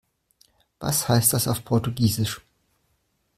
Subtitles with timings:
[0.79, 2.41] Was heißt das auf Portugiesisch?